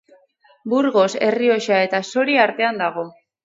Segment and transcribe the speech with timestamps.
[0.73, 3.09] Burgos, Errioxa eta Soria artean dago.